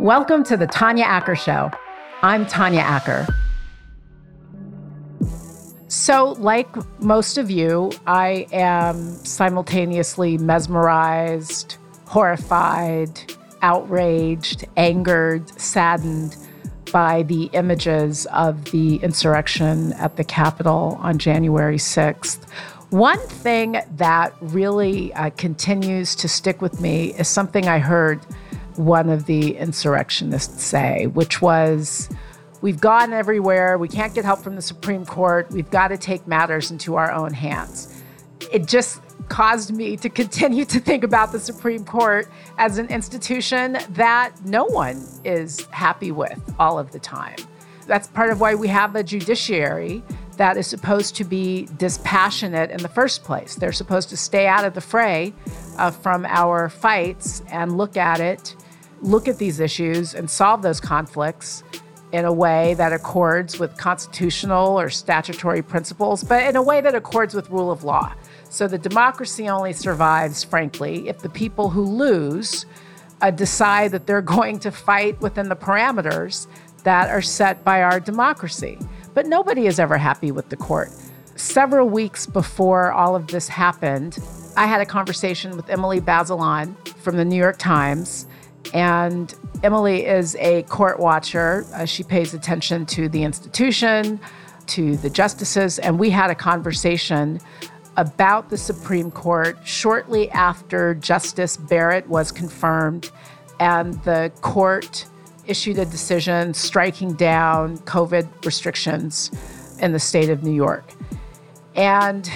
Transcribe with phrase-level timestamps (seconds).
[0.00, 1.70] Welcome to the Tanya Acker Show.
[2.22, 3.26] I'm Tanya Acker.
[5.88, 6.66] So, like
[7.00, 11.76] most of you, I am simultaneously mesmerized,
[12.06, 13.20] horrified,
[13.60, 16.38] outraged, angered, saddened
[16.90, 22.48] by the images of the insurrection at the Capitol on January 6th.
[22.88, 28.20] One thing that really uh, continues to stick with me is something I heard
[28.76, 32.08] one of the insurrectionists say, which was,
[32.62, 33.76] We've gone everywhere.
[33.76, 35.50] We can't get help from the Supreme Court.
[35.50, 38.00] We've got to take matters into our own hands.
[38.52, 43.78] It just caused me to continue to think about the Supreme Court as an institution
[43.90, 47.36] that no one is happy with all of the time.
[47.86, 50.04] That's part of why we have a judiciary
[50.36, 53.56] that is supposed to be dispassionate in the first place.
[53.56, 55.34] They're supposed to stay out of the fray
[55.78, 58.54] uh, from our fights and look at it,
[59.02, 61.62] look at these issues, and solve those conflicts
[62.12, 66.94] in a way that accords with constitutional or statutory principles, but in a way that
[66.94, 68.12] accords with rule of law.
[68.50, 72.66] So the democracy only survives, frankly, if the people who lose
[73.22, 76.46] uh, decide that they're going to fight within the parameters
[76.84, 78.78] that are set by our democracy.
[79.14, 80.90] But nobody is ever happy with the court.
[81.36, 84.18] Several weeks before all of this happened,
[84.56, 88.26] I had a conversation with Emily Bazelon from the New York Times.
[88.74, 91.64] And Emily is a court watcher.
[91.74, 94.20] Uh, she pays attention to the institution,
[94.68, 95.78] to the justices.
[95.78, 97.40] And we had a conversation
[97.96, 103.10] about the Supreme Court shortly after Justice Barrett was confirmed
[103.60, 105.06] and the court
[105.46, 109.30] issued a decision striking down COVID restrictions
[109.80, 110.84] in the state of New York.
[111.74, 112.28] And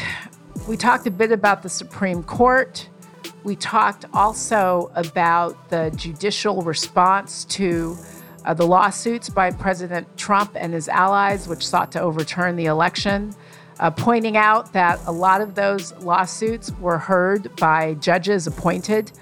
[0.68, 2.88] we talked a bit about the Supreme Court.
[3.46, 7.96] We talked also about the judicial response to
[8.44, 13.32] uh, the lawsuits by President Trump and his allies, which sought to overturn the election,
[13.78, 19.12] uh, pointing out that a lot of those lawsuits were heard by judges appointed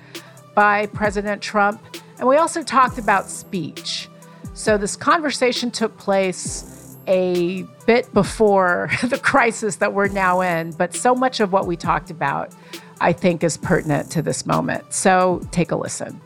[0.55, 1.83] by President Trump.
[2.19, 4.09] And we also talked about speech.
[4.55, 10.95] So this conversation took place a bit before the crisis that we're now in, but
[10.95, 12.55] so much of what we talked about,
[13.01, 14.93] I think, is pertinent to this moment.
[14.93, 16.21] So take a listen.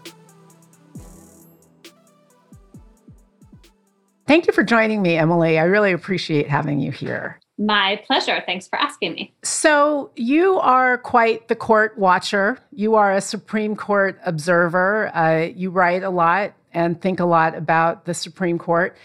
[4.27, 5.59] Thank you for joining me, Emily.
[5.59, 7.41] I really appreciate having you here.
[7.57, 8.43] My pleasure.
[8.47, 9.34] Thanks for asking me.
[9.43, 12.59] So, you are quite the court watcher.
[12.71, 15.11] You are a Supreme Court observer.
[15.17, 18.97] Uh, you write a lot and think a lot about the Supreme Court.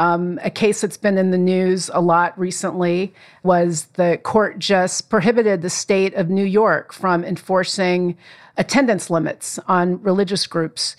[0.00, 3.12] Um, a case that's been in the news a lot recently
[3.42, 8.16] was the court just prohibited the state of New York from enforcing
[8.56, 10.96] attendance limits on religious groups.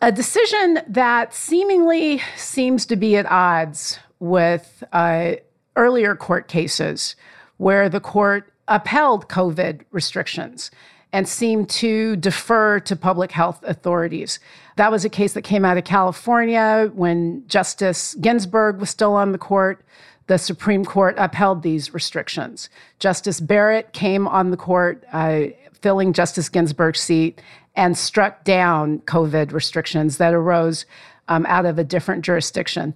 [0.00, 5.32] A decision that seemingly seems to be at odds with uh,
[5.74, 7.16] earlier court cases
[7.56, 10.70] where the court upheld COVID restrictions
[11.12, 14.38] and seemed to defer to public health authorities.
[14.76, 19.32] That was a case that came out of California when Justice Ginsburg was still on
[19.32, 19.84] the court.
[20.28, 22.70] The Supreme Court upheld these restrictions.
[23.00, 25.46] Justice Barrett came on the court, uh,
[25.80, 27.42] filling Justice Ginsburg's seat,
[27.74, 30.86] and struck down COVID restrictions that arose
[31.28, 32.94] um, out of a different jurisdiction.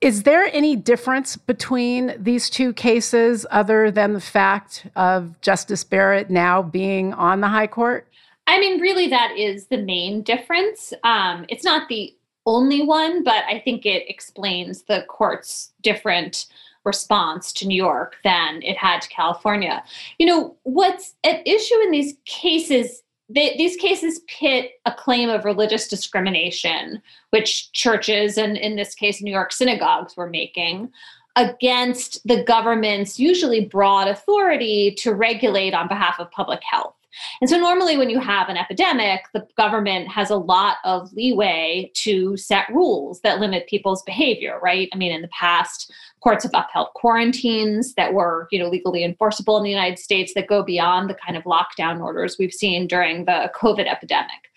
[0.00, 6.28] Is there any difference between these two cases other than the fact of Justice Barrett
[6.28, 8.06] now being on the High Court?
[8.46, 10.92] I mean, really, that is the main difference.
[11.02, 12.14] Um, it's not the
[12.44, 16.46] only one, but I think it explains the court's different
[16.84, 19.82] response to New York than it had to California.
[20.18, 25.88] You know, what's at issue in these cases these cases pit a claim of religious
[25.88, 30.92] discrimination, which churches and in this case New York synagogues were making,
[31.34, 36.94] against the government's usually broad authority to regulate on behalf of public health.
[37.40, 41.90] And so, normally, when you have an epidemic, the government has a lot of leeway
[41.94, 44.88] to set rules that limit people's behavior, right?
[44.92, 49.56] I mean, in the past, courts have upheld quarantines that were, you know, legally enforceable
[49.58, 53.26] in the United States that go beyond the kind of lockdown orders we've seen during
[53.26, 54.50] the COVID epidemic.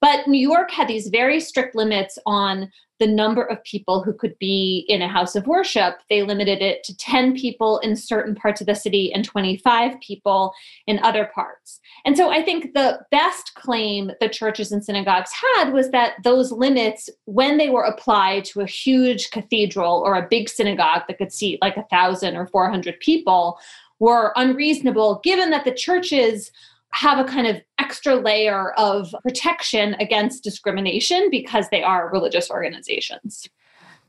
[0.00, 4.38] But New York had these very strict limits on the number of people who could
[4.38, 6.00] be in a house of worship.
[6.08, 10.54] They limited it to 10 people in certain parts of the city and 25 people
[10.86, 11.80] in other parts.
[12.04, 16.52] And so I think the best claim the churches and synagogues had was that those
[16.52, 21.32] limits, when they were applied to a huge cathedral or a big synagogue that could
[21.32, 23.58] seat like a thousand or 400 people,
[23.98, 26.50] were unreasonable, given that the churches
[26.92, 33.48] have a kind of extra layer of protection against discrimination because they are religious organizations.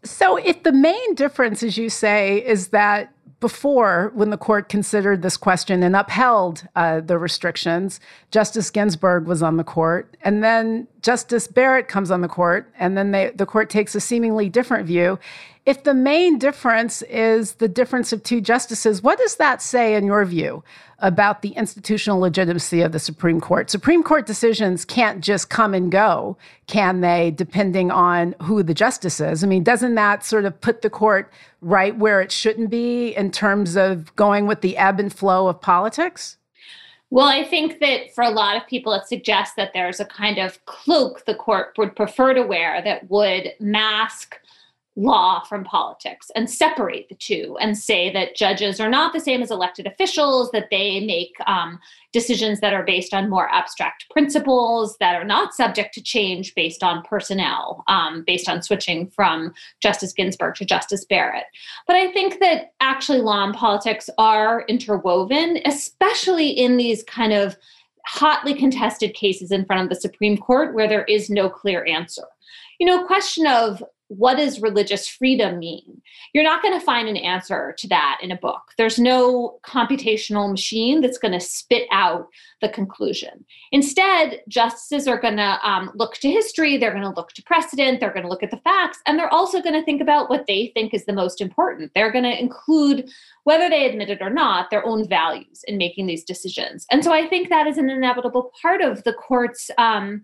[0.04, 5.22] So, if the main difference, as you say, is that before, when the court considered
[5.22, 8.00] this question and upheld uh, the restrictions,
[8.32, 12.98] Justice Ginsburg was on the court, and then Justice Barrett comes on the court, and
[12.98, 15.20] then they, the court takes a seemingly different view.
[15.68, 20.06] If the main difference is the difference of two justices, what does that say, in
[20.06, 20.64] your view,
[21.00, 23.70] about the institutional legitimacy of the Supreme Court?
[23.70, 26.38] Supreme Court decisions can't just come and go,
[26.68, 29.44] can they, depending on who the justice is?
[29.44, 33.30] I mean, doesn't that sort of put the court right where it shouldn't be in
[33.30, 36.38] terms of going with the ebb and flow of politics?
[37.10, 40.38] Well, I think that for a lot of people, it suggests that there's a kind
[40.38, 44.38] of cloak the court would prefer to wear that would mask
[44.98, 49.44] law from politics and separate the two and say that judges are not the same
[49.44, 51.80] as elected officials, that they make um,
[52.12, 56.84] decisions that are based on more abstract principles, that are not subject to change based
[56.84, 61.46] on personnel, um, based on switching from Justice Ginsburg to Justice Barrett.
[61.86, 67.56] But I think that actually law and politics are interwoven, especially in these kind of
[68.08, 72.24] hotly contested cases in front of the Supreme Court where there is no clear answer.
[72.80, 76.02] You know, question of what does religious freedom mean?
[76.34, 78.72] You're not going to find an answer to that in a book.
[78.78, 82.28] There's no computational machine that's going to spit out
[82.62, 83.46] the conclusion.
[83.72, 88.00] Instead, justices are going to um, look to history, they're going to look to precedent,
[88.00, 90.48] they're going to look at the facts, and they're also going to think about what
[90.48, 91.92] they think is the most important.
[91.94, 93.10] They're going to include,
[93.44, 96.86] whether they admit it or not, their own values in making these decisions.
[96.90, 99.70] And so I think that is an inevitable part of the court's.
[99.78, 100.24] Um,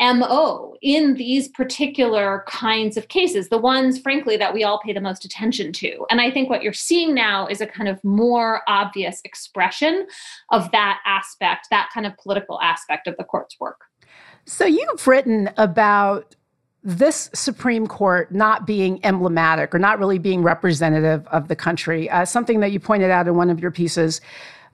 [0.00, 5.00] MO in these particular kinds of cases, the ones, frankly, that we all pay the
[5.00, 6.06] most attention to.
[6.10, 10.06] And I think what you're seeing now is a kind of more obvious expression
[10.50, 13.80] of that aspect, that kind of political aspect of the court's work.
[14.46, 16.36] So you've written about
[16.84, 22.24] this Supreme Court not being emblematic or not really being representative of the country, uh,
[22.24, 24.20] something that you pointed out in one of your pieces.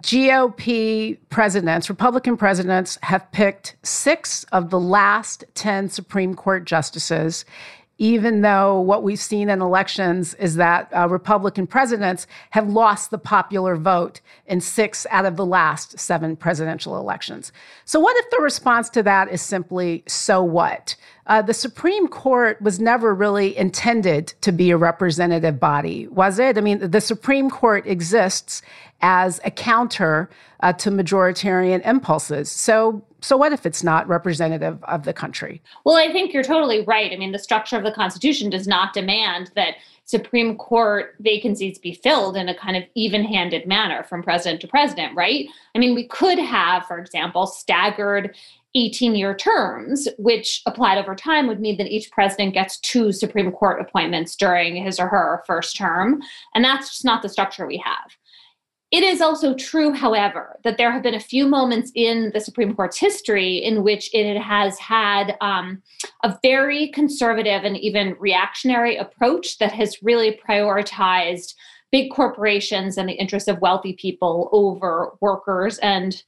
[0.03, 7.45] GOP presidents, Republican presidents, have picked six of the last 10 Supreme Court justices,
[7.99, 13.19] even though what we've seen in elections is that uh, Republican presidents have lost the
[13.19, 17.51] popular vote in six out of the last seven presidential elections.
[17.85, 20.95] So, what if the response to that is simply, so what?
[21.29, 26.57] Uh, the Supreme Court was never really intended to be a representative body, was it?
[26.57, 28.63] I mean, the Supreme Court exists
[29.03, 30.31] as a counter
[30.61, 32.51] uh, to majoritarian impulses.
[32.51, 35.63] So, so what if it's not representative of the country?
[35.85, 37.13] Well, I think you're totally right.
[37.13, 39.75] I mean, the structure of the Constitution does not demand that
[40.09, 44.67] Supreme Court vacancies be filled in a kind of even handed manner from president to
[44.67, 45.47] president, right?
[45.75, 48.35] I mean, we could have, for example, staggered
[48.75, 53.53] 18 year terms, which applied over time would mean that each president gets two Supreme
[53.53, 56.23] Court appointments during his or her first term.
[56.55, 58.17] And that's just not the structure we have.
[58.91, 62.75] It is also true, however, that there have been a few moments in the Supreme
[62.75, 65.83] Court's history in which it has had um,
[66.25, 71.55] a very conservative and even reactionary approach that has really prioritized
[71.93, 76.23] big corporations and the interests of wealthy people over workers and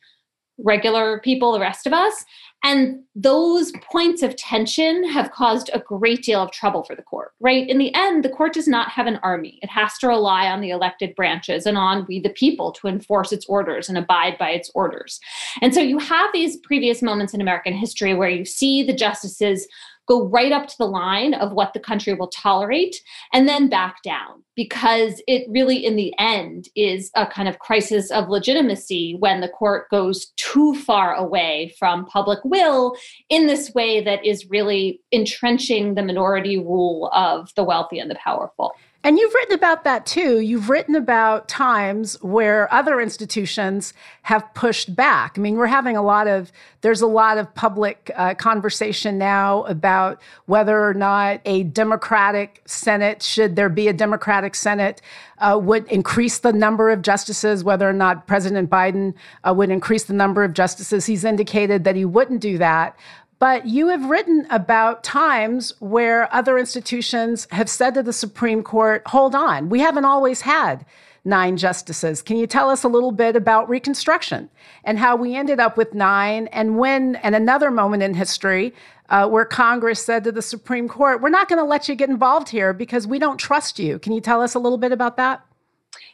[0.59, 2.25] regular people, the rest of us.
[2.63, 7.33] And those points of tension have caused a great deal of trouble for the court,
[7.41, 7.67] right?
[7.69, 9.59] In the end, the court does not have an army.
[9.63, 13.33] It has to rely on the elected branches and on we, the people, to enforce
[13.33, 15.21] its orders and abide by its orders.
[15.63, 19.67] And so you have these previous moments in American history where you see the justices
[20.11, 22.97] go right up to the line of what the country will tolerate
[23.33, 28.11] and then back down because it really in the end is a kind of crisis
[28.11, 32.97] of legitimacy when the court goes too far away from public will
[33.29, 38.17] in this way that is really entrenching the minority rule of the wealthy and the
[38.17, 40.41] powerful and you've written about that too.
[40.41, 45.39] You've written about times where other institutions have pushed back.
[45.39, 46.53] I mean, we're having a lot of,
[46.83, 53.23] there's a lot of public uh, conversation now about whether or not a Democratic Senate,
[53.23, 55.01] should there be a Democratic Senate,
[55.39, 59.15] uh, would increase the number of justices, whether or not President Biden
[59.45, 61.07] uh, would increase the number of justices.
[61.07, 62.99] He's indicated that he wouldn't do that.
[63.41, 69.03] But you have written about times where other institutions have said to the Supreme Court,
[69.07, 70.85] hold on, we haven't always had
[71.25, 72.21] nine justices.
[72.21, 74.51] Can you tell us a little bit about Reconstruction
[74.85, 78.75] and how we ended up with nine and when, and another moment in history
[79.09, 82.11] uh, where Congress said to the Supreme Court, we're not going to let you get
[82.11, 83.99] involved here because we don't trust you.
[83.99, 85.43] Can you tell us a little bit about that?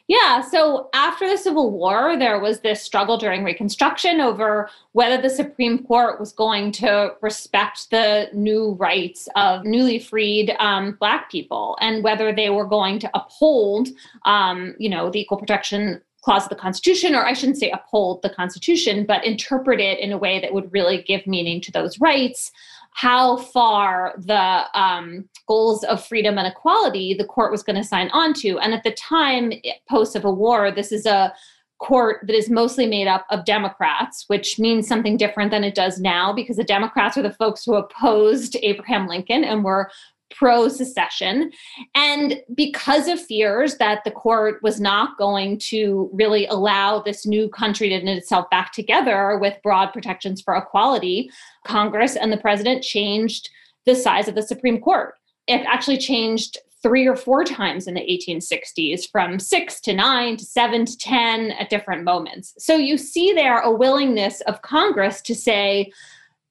[0.07, 5.29] Yeah, so after the Civil War, there was this struggle during Reconstruction over whether the
[5.29, 11.77] Supreme Court was going to respect the new rights of newly freed um, Black people
[11.81, 13.89] and whether they were going to uphold,
[14.23, 18.21] um, you know, the equal protection clause of the Constitution, or I shouldn't say uphold
[18.21, 21.99] the Constitution, but interpret it in a way that would really give meaning to those
[21.99, 22.51] rights
[22.97, 28.09] how far the um, goals of freedom and equality the court was going to sign
[28.09, 28.57] on to.
[28.57, 29.53] And at the time,
[29.87, 31.31] post Civil War, this is a
[31.79, 35.99] court that is mostly made up of Democrats, which means something different than it does
[35.99, 39.91] now because the Democrats are the folks who opposed Abraham Lincoln and were
[40.35, 41.51] pro secession.
[41.95, 47.49] And because of fears that the court was not going to really allow this new
[47.49, 51.31] country to knit itself back together with broad protections for equality,
[51.65, 53.49] Congress and the president changed
[53.85, 55.15] the size of the Supreme Court.
[55.47, 60.45] It actually changed three or four times in the 1860s from six to nine to
[60.45, 62.53] seven to 10 at different moments.
[62.59, 65.91] So you see there a willingness of Congress to say,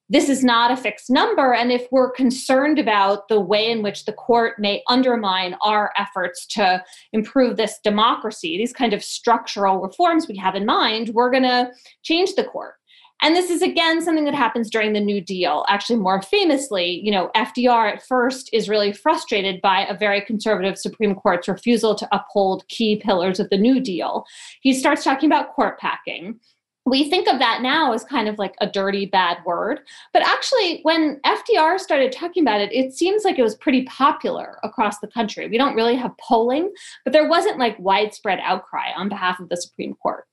[0.09, 1.53] this is not a fixed number.
[1.53, 6.45] And if we're concerned about the way in which the court may undermine our efforts
[6.47, 11.43] to improve this democracy, these kind of structural reforms we have in mind, we're going
[11.43, 11.71] to
[12.03, 12.75] change the court.
[13.21, 15.65] And this is again something that happens during the New Deal.
[15.69, 20.77] Actually, more famously, you know, FDR at first is really frustrated by a very conservative
[20.77, 24.23] Supreme Court's refusal to uphold key pillars of the New Deal.
[24.61, 26.39] He starts talking about court packing
[26.87, 29.81] we think of that now as kind of like a dirty, bad word.
[30.13, 34.57] But actually, when FDR started talking about it, it seems like it was pretty popular
[34.63, 35.49] across the country.
[35.49, 36.71] We don't really have polling,
[37.03, 40.23] but there wasn't like widespread outcry on behalf of the Supreme Court.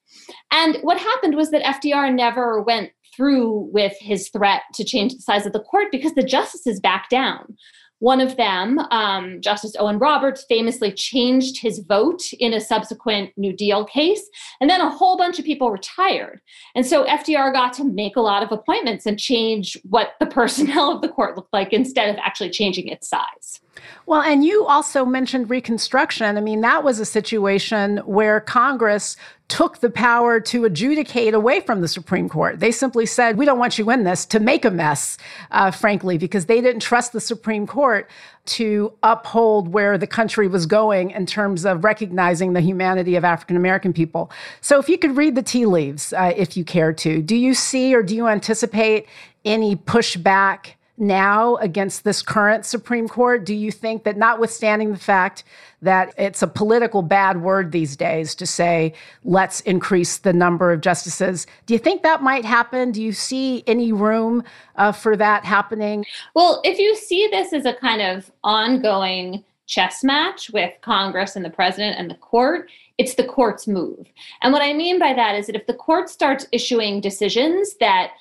[0.53, 5.21] And what happened was that FDR never went through with his threat to change the
[5.21, 7.57] size of the court because the justices backed down.
[8.01, 13.53] One of them, um, Justice Owen Roberts, famously changed his vote in a subsequent New
[13.53, 14.29] Deal case.
[14.61, 16.41] And then a whole bunch of people retired.
[16.75, 20.93] And so FDR got to make a lot of appointments and change what the personnel
[20.93, 23.61] of the court looked like instead of actually changing its size.
[24.07, 26.37] Well, and you also mentioned Reconstruction.
[26.37, 29.17] I mean, that was a situation where Congress
[29.49, 32.61] took the power to adjudicate away from the Supreme Court.
[32.61, 35.19] They simply said, we don't want you in this to make a mess,
[35.51, 38.09] uh, frankly, because they didn't trust the Supreme Court
[38.47, 43.57] to uphold where the country was going in terms of recognizing the humanity of African
[43.57, 44.31] American people.
[44.61, 47.55] So, if you could read the tea leaves, uh, if you care to, do you
[47.55, 49.07] see or do you anticipate
[49.45, 50.73] any pushback?
[50.97, 53.45] Now against this current Supreme Court?
[53.45, 55.45] Do you think that, notwithstanding the fact
[55.83, 60.81] that it's a political bad word these days to say, let's increase the number of
[60.81, 62.93] justices, do you think that might happen?
[62.93, 64.45] Do you see any room
[64.77, 66.07] uh, for that happening?
[66.35, 71.45] Well, if you see this as a kind of ongoing chess match with Congress and
[71.45, 74.07] the president and the court, it's the court's move.
[74.43, 78.13] And what I mean by that is that if the court starts issuing decisions that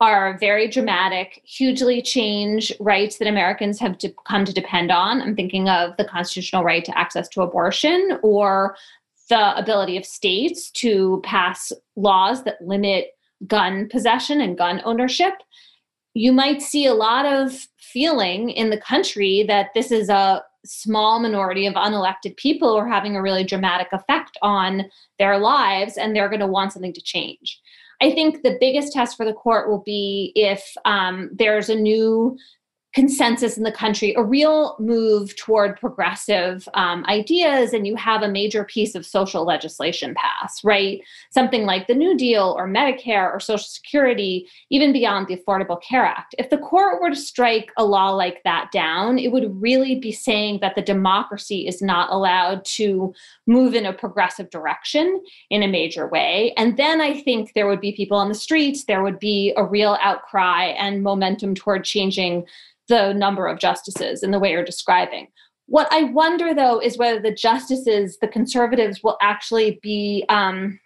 [0.00, 5.22] are very dramatic, hugely change rights that Americans have to come to depend on.
[5.22, 8.76] I'm thinking of the constitutional right to access to abortion or
[9.28, 13.12] the ability of states to pass laws that limit
[13.46, 15.34] gun possession and gun ownership.
[16.14, 21.20] You might see a lot of feeling in the country that this is a small
[21.20, 24.84] minority of unelected people who are having a really dramatic effect on
[25.18, 27.60] their lives and they're going to want something to change.
[28.00, 32.36] I think the biggest test for the court will be if um, there's a new
[32.94, 38.28] consensus in the country, a real move toward progressive um, ideas, and you have a
[38.28, 41.00] major piece of social legislation pass, right?
[41.30, 46.04] Something like the New Deal or Medicare or Social Security, even beyond the Affordable Care
[46.04, 46.36] Act.
[46.38, 50.12] If the court were to strike a law like that down, it would really be
[50.12, 53.12] saying that the democracy is not allowed to
[53.48, 55.20] move in a progressive direction
[55.50, 56.54] in a major way.
[56.56, 59.64] And then I think there would be people on the streets, there would be a
[59.64, 62.46] real outcry and momentum toward changing
[62.88, 65.28] the number of justices in the way you're describing.
[65.66, 70.78] What I wonder, though, is whether the justices, the conservatives, will actually be um,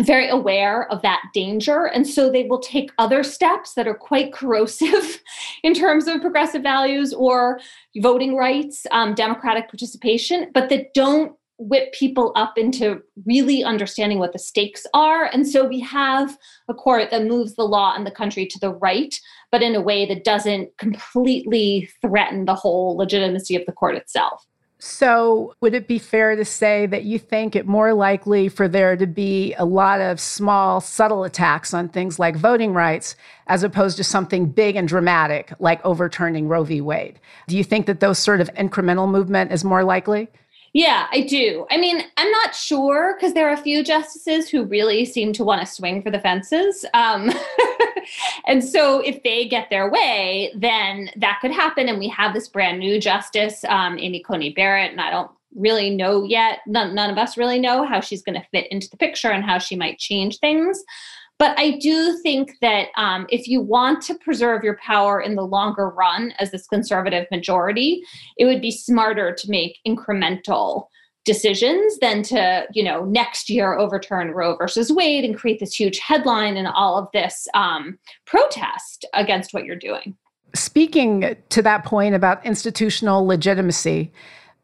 [0.00, 1.86] very aware of that danger.
[1.86, 5.20] And so they will take other steps that are quite corrosive
[5.62, 7.60] in terms of progressive values or
[8.00, 14.32] voting rights, um, democratic participation, but that don't whip people up into really understanding what
[14.32, 15.26] the stakes are.
[15.26, 16.36] And so we have
[16.68, 19.18] a court that moves the law and the country to the right,
[19.50, 24.44] but in a way that doesn't completely threaten the whole legitimacy of the court itself.
[24.84, 28.96] So, would it be fair to say that you think it more likely for there
[28.96, 33.14] to be a lot of small, subtle attacks on things like voting rights
[33.46, 36.80] as opposed to something big and dramatic like overturning Roe v.
[36.80, 37.20] Wade?
[37.46, 40.28] Do you think that those sort of incremental movement is more likely?
[40.74, 41.66] Yeah, I do.
[41.70, 45.44] I mean, I'm not sure because there are a few justices who really seem to
[45.44, 46.86] want to swing for the fences.
[46.94, 47.30] Um,
[48.46, 51.90] and so if they get their way, then that could happen.
[51.90, 55.90] And we have this brand new justice, um, Amy Coney Barrett, and I don't really
[55.90, 56.60] know yet.
[56.66, 59.44] None, none of us really know how she's going to fit into the picture and
[59.44, 60.82] how she might change things.
[61.42, 65.42] But I do think that um, if you want to preserve your power in the
[65.42, 68.04] longer run as this conservative majority,
[68.36, 70.86] it would be smarter to make incremental
[71.24, 75.98] decisions than to, you know, next year overturn Roe versus Wade and create this huge
[75.98, 80.16] headline and all of this um, protest against what you're doing.
[80.54, 84.12] Speaking to that point about institutional legitimacy,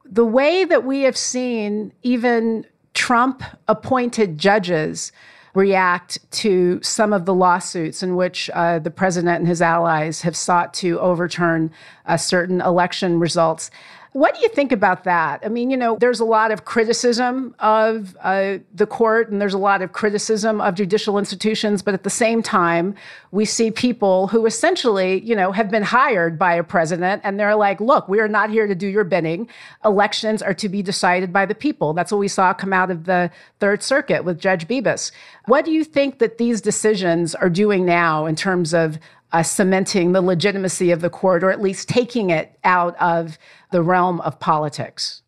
[0.05, 5.11] the way that we have seen even Trump appointed judges
[5.55, 10.37] react to some of the lawsuits in which uh, the president and his allies have
[10.37, 11.71] sought to overturn
[12.07, 13.71] uh, certain election results.
[14.13, 15.43] What do you think about that?
[15.45, 19.55] I mean, you know, there's a lot of criticism of uh, the court and there's
[19.55, 22.95] a lot of criticism of judicial institutions, but at the same time,
[23.33, 27.55] we see people who essentially, you know, have been hired by a president and they're
[27.55, 29.47] like, look, we are not here to do your bidding.
[29.85, 31.93] Elections are to be decided by the people.
[31.93, 35.13] That's what we saw come out of the Third Circuit with Judge Bibas.
[35.45, 38.99] What do you think that these decisions are doing now in terms of
[39.33, 43.39] uh, cementing the legitimacy of the court or at least taking it out of
[43.71, 45.23] the realm of politics?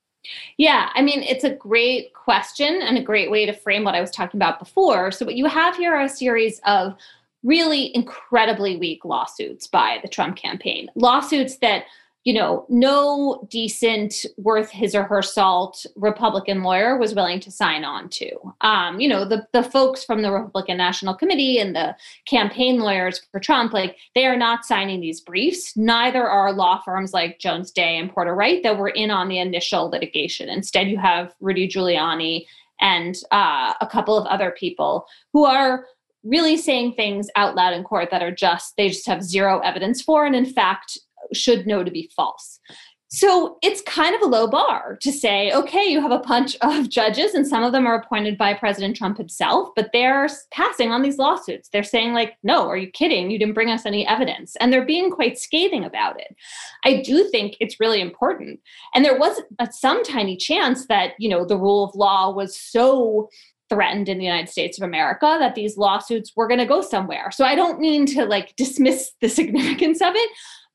[0.59, 4.01] Yeah, I mean, it's a great question and a great way to frame what I
[4.01, 5.11] was talking about before.
[5.11, 6.95] So, what you have here are a series of
[7.43, 11.85] really incredibly weak lawsuits by the Trump campaign, lawsuits that
[12.25, 17.83] you know, no decent, worth his or her salt Republican lawyer was willing to sign
[17.83, 18.31] on to.
[18.61, 21.97] Um, you know, the the folks from the Republican National Committee and the
[22.27, 25.77] campaign lawyers for Trump, like they are not signing these briefs.
[25.77, 29.39] Neither are law firms like Jones Day and Porter Wright that were in on the
[29.39, 30.51] initial litigation.
[30.51, 32.45] Instead, you have Rudy Giuliani
[32.83, 35.87] and uh, a couple of other people who are
[36.23, 40.03] really saying things out loud in court that are just they just have zero evidence
[40.03, 40.99] for and in fact
[41.33, 42.61] should know to be false.
[43.13, 46.89] So it's kind of a low bar to say, okay, you have a bunch of
[46.89, 51.03] judges, and some of them are appointed by President Trump himself, but they're passing on
[51.03, 51.69] these lawsuits.
[51.69, 53.31] They're saying, like, no, are you kidding?
[53.31, 54.55] You didn't bring us any evidence.
[54.61, 56.37] And they're being quite scathing about it.
[56.85, 58.61] I do think it's really important.
[58.95, 62.57] And there was a, some tiny chance that, you know, the rule of law was
[62.57, 63.29] so
[63.69, 67.31] threatened in the United States of America that these lawsuits were going to go somewhere.
[67.31, 70.31] So I don't mean to like dismiss the significance of it,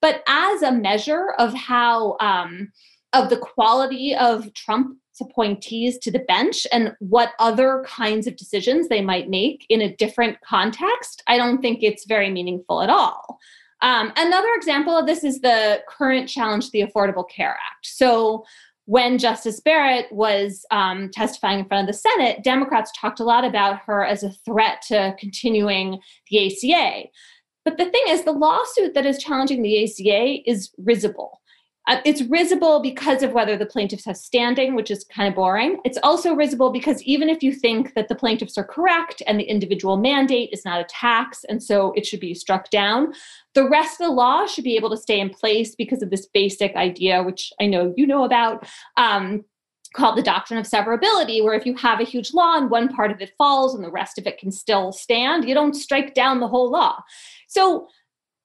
[0.06, 2.72] but as a measure of how um,
[3.14, 8.88] of the quality of Trump's appointees to the bench and what other kinds of decisions
[8.88, 13.40] they might make in a different context, I don't think it's very meaningful at all.
[13.82, 17.88] Um, another example of this is the current challenge to the Affordable Care Act.
[17.88, 18.46] So,
[18.88, 23.44] when Justice Barrett was um, testifying in front of the Senate, Democrats talked a lot
[23.44, 27.10] about her as a threat to continuing the ACA.
[27.66, 31.42] But the thing is, the lawsuit that is challenging the ACA is risible.
[31.88, 35.80] Uh, it's risible because of whether the plaintiffs have standing, which is kind of boring.
[35.86, 39.44] It's also risible because even if you think that the plaintiffs are correct and the
[39.44, 43.14] individual mandate is not a tax and so it should be struck down,
[43.54, 46.26] the rest of the law should be able to stay in place because of this
[46.26, 48.68] basic idea, which I know you know about.
[48.98, 49.46] Um,
[49.96, 53.12] called the doctrine of severability, where if you have a huge law and one part
[53.12, 56.40] of it falls and the rest of it can still stand, you don't strike down
[56.40, 57.02] the whole law.
[57.48, 57.88] So,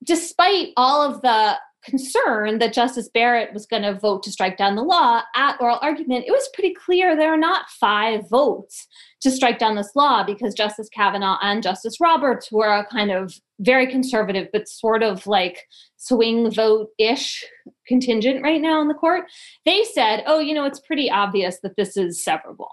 [0.05, 4.77] despite all of the concern that Justice Barrett was going to vote to strike down
[4.77, 8.87] the law at oral argument, it was pretty clear there are not five votes
[9.23, 13.35] to strike down this law because Justice Kavanaugh and Justice Roberts, were a kind of
[13.61, 15.67] very conservative but sort of like
[15.97, 17.45] swing vote ish
[17.87, 19.25] contingent right now in the court,
[19.67, 22.69] they said, oh, you know, it's pretty obvious that this is severable.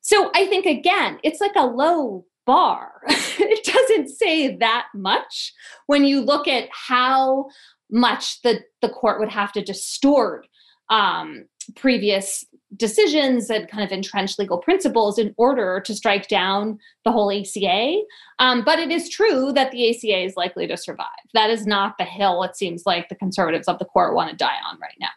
[0.00, 2.92] So I think, again, it's like a low bar.
[3.08, 5.52] it doesn't say that much
[5.86, 7.46] when you look at how
[7.92, 10.46] much the, the court would have to distort
[10.88, 11.44] um,
[11.76, 12.44] previous
[12.76, 17.98] decisions and kind of entrenched legal principles in order to strike down the whole ACA.
[18.38, 21.06] Um, but it is true that the ACA is likely to survive.
[21.34, 24.36] That is not the hill it seems like the conservatives of the court want to
[24.36, 25.08] die on right now.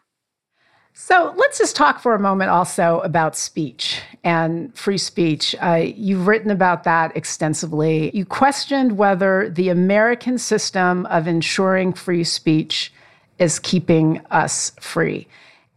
[0.98, 5.54] So let's just talk for a moment also about speech and free speech.
[5.60, 8.10] Uh, you've written about that extensively.
[8.16, 12.94] You questioned whether the American system of ensuring free speech
[13.38, 15.28] is keeping us free.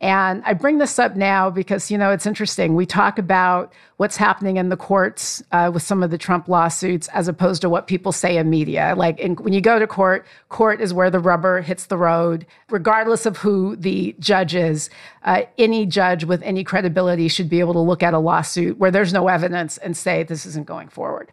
[0.02, 2.74] And I bring this up now because, you know, it's interesting.
[2.74, 7.10] We talk about what's happening in the courts uh, with some of the Trump lawsuits
[7.10, 8.94] as opposed to what people say in media.
[8.96, 12.46] Like in, when you go to court, court is where the rubber hits the road.
[12.70, 14.90] Regardless of who the judge is,
[15.24, 18.92] uh, any judge with any credibility should be able to look at a lawsuit where
[18.92, 21.30] there's no evidence and say this isn't going forward.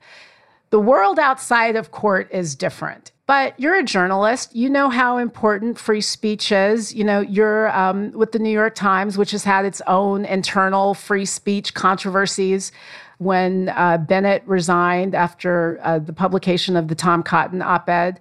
[0.71, 3.13] The world outside of court is different.
[3.27, 4.55] But you're a journalist.
[4.55, 6.95] You know how important free speech is.
[6.95, 10.95] You know, you're um, with the New York Times, which has had its own internal
[10.95, 12.71] free speech controversies.
[13.19, 18.21] When uh, Bennet resigned after uh, the publication of the Tom Cotton op ed,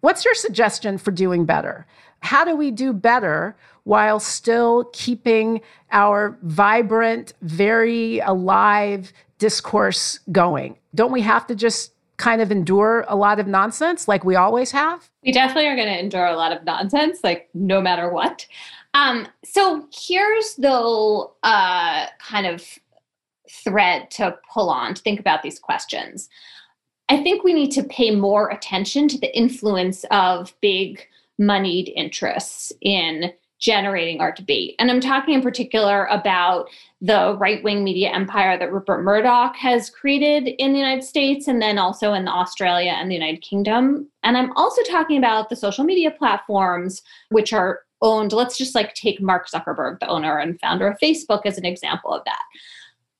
[0.00, 1.86] what's your suggestion for doing better?
[2.20, 3.54] How do we do better
[3.88, 10.76] while still keeping our vibrant, very alive discourse going?
[10.94, 14.72] Don't we have to just kind of endure a lot of nonsense like we always
[14.72, 15.08] have?
[15.24, 18.46] We definitely are going to endure a lot of nonsense, like no matter what.
[18.92, 22.62] Um, so here's the uh, kind of
[23.50, 26.28] thread to pull on to think about these questions.
[27.08, 32.70] I think we need to pay more attention to the influence of big moneyed interests
[32.82, 34.74] in generating our debate.
[34.78, 36.68] And I'm talking in particular about
[37.00, 41.60] the right wing media empire that Rupert Murdoch has created in the United States and
[41.60, 44.08] then also in Australia and the United Kingdom.
[44.22, 48.94] And I'm also talking about the social media platforms, which are owned, let's just like
[48.94, 52.42] take Mark Zuckerberg, the owner and founder of Facebook, as an example of that.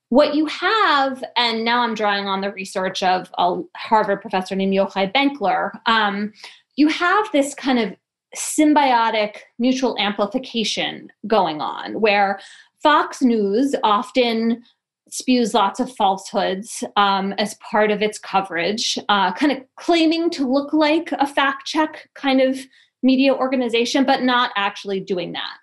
[0.09, 4.73] What you have, and now I'm drawing on the research of a Harvard professor named
[4.73, 6.33] Yochai Benkler, um,
[6.77, 7.93] you have this kind of
[8.35, 12.39] symbiotic mutual amplification going on where
[12.81, 14.63] Fox News often
[15.09, 20.47] spews lots of falsehoods um, as part of its coverage, uh, kind of claiming to
[20.47, 22.59] look like a fact check kind of
[23.01, 25.57] media organization, but not actually doing that.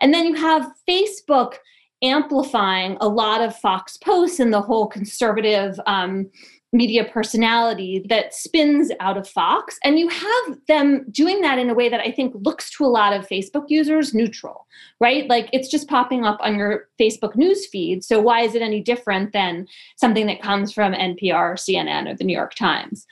[0.00, 1.54] And then you have Facebook
[2.02, 6.30] amplifying a lot of Fox posts and the whole conservative um,
[6.72, 9.78] media personality that spins out of Fox.
[9.84, 12.86] And you have them doing that in a way that I think looks to a
[12.86, 14.66] lot of Facebook users neutral,
[14.98, 15.28] right?
[15.28, 18.02] Like it's just popping up on your Facebook news feed.
[18.02, 22.24] So why is it any different than something that comes from NPR, CNN, or the
[22.24, 23.06] New York Times?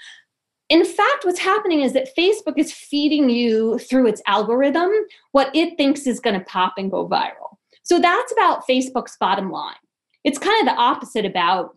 [0.71, 4.91] In fact, what's happening is that Facebook is feeding you through its algorithm
[5.33, 7.57] what it thinks is going to pop and go viral.
[7.83, 9.75] So that's about Facebook's bottom line.
[10.23, 11.77] It's kind of the opposite about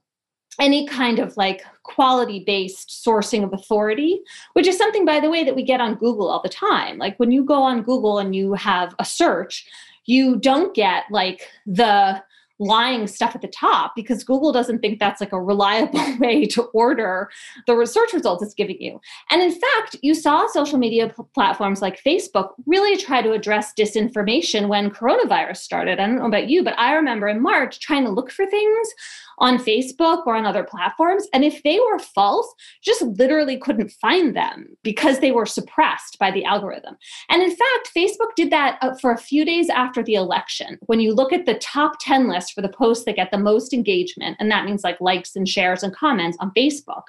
[0.60, 4.22] any kind of like quality based sourcing of authority,
[4.54, 6.98] which is something, by the way, that we get on Google all the time.
[6.98, 9.68] Like when you go on Google and you have a search,
[10.06, 12.22] you don't get like the
[12.60, 16.64] lying stuff at the top because Google doesn't think that's like a reliable way to
[16.66, 17.30] order
[17.68, 19.00] the research results it's giving you.
[19.30, 23.74] And in fact, you saw social media p- platforms like Facebook really try to address
[23.74, 26.00] disinformation when coronavirus started.
[26.00, 28.94] I don't know about you, but I remember in March trying to look for things
[29.40, 31.28] on Facebook or on other platforms.
[31.34, 36.32] And if they were false, just literally couldn't find them because they were suppressed by
[36.32, 36.96] the algorithm.
[37.30, 40.78] And in fact, Facebook did that uh, for a few days after the election.
[40.86, 43.74] When you look at the top 10 list for the posts that get the most
[43.74, 47.04] engagement, and that means like likes and shares and comments on Facebook,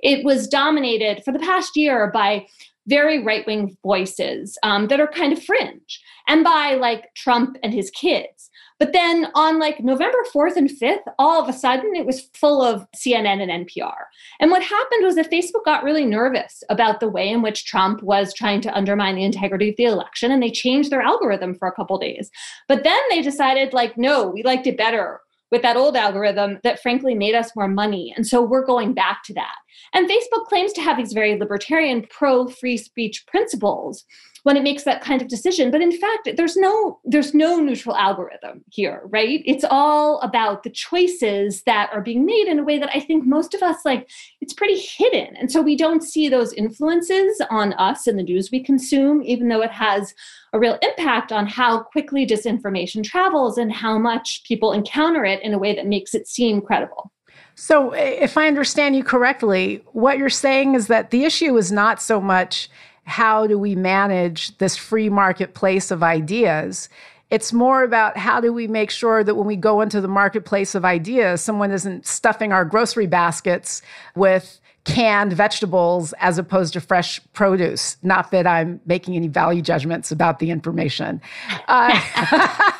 [0.00, 2.46] it was dominated for the past year by
[2.86, 7.72] very right wing voices um, that are kind of fringe and by like Trump and
[7.72, 8.50] his kids.
[8.78, 12.62] But then on like November 4th and 5th, all of a sudden it was full
[12.62, 13.94] of CNN and NPR.
[14.38, 18.02] And what happened was that Facebook got really nervous about the way in which Trump
[18.02, 21.68] was trying to undermine the integrity of the election and they changed their algorithm for
[21.68, 22.30] a couple days.
[22.68, 26.80] But then they decided like no, we liked it better with that old algorithm that
[26.80, 28.12] frankly made us more money.
[28.16, 29.54] And so we're going back to that.
[29.92, 34.04] And Facebook claims to have these very libertarian pro free speech principles
[34.46, 35.72] when it makes that kind of decision.
[35.72, 39.42] But in fact there's no there's no neutral algorithm here right?
[39.44, 43.26] It's all about the choices that are being made in a way that i think
[43.26, 44.08] most of us like
[44.40, 45.34] it's pretty hidden.
[45.36, 49.48] And so we don't see those influences on us and the news we consume even
[49.48, 50.14] though it has
[50.52, 55.54] a real impact on how quickly disinformation travels and how much people encounter it in
[55.54, 57.10] a way that makes it seem credible.
[57.56, 61.72] So, eh, if I understand you correctly, what you're saying is that the issue is
[61.72, 62.68] not so much
[63.06, 66.88] how do we manage this free marketplace of ideas.
[67.30, 70.74] It's more about how do we make sure that when we go into the marketplace
[70.74, 73.80] of ideas, someone isn't stuffing our grocery baskets
[74.14, 77.96] with canned vegetables as opposed to fresh produce.
[78.02, 81.20] Not that I'm making any value judgments about the information.
[81.66, 81.98] Uh,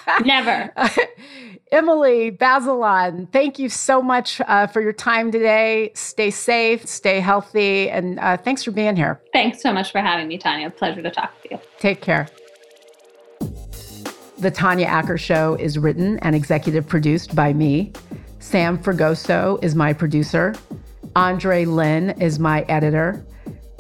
[0.25, 0.73] Never.
[1.73, 5.91] Emily Bazelon, thank you so much uh, for your time today.
[5.95, 9.21] Stay safe, stay healthy, and uh, thanks for being here.
[9.33, 10.71] Thanks so much for having me, Tanya.
[10.71, 11.61] Pleasure to talk to you.
[11.81, 12.29] Take care.
[14.39, 17.93] The Tanya Acker Show is written and executive produced by me.
[18.39, 20.55] Sam Fragoso is my producer.
[21.17, 23.27] Andre Lynn is my editor.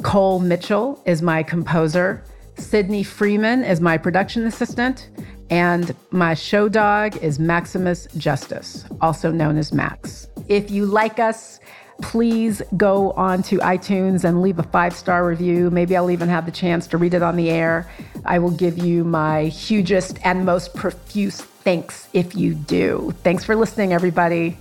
[0.02, 2.24] Cole Mitchell is my composer.
[2.58, 5.10] Sydney Freeman is my production assistant.
[5.50, 10.28] And my show dog is Maximus Justice, also known as Max.
[10.48, 11.60] If you like us,
[12.02, 15.70] please go on to iTunes and leave a five star review.
[15.70, 17.90] Maybe I'll even have the chance to read it on the air.
[18.24, 23.14] I will give you my hugest and most profuse thanks if you do.
[23.22, 24.56] Thanks for listening, everybody.